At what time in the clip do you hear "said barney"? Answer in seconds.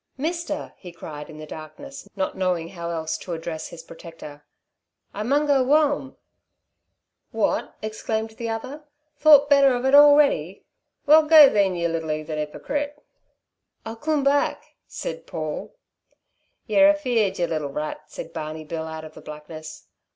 18.07-18.63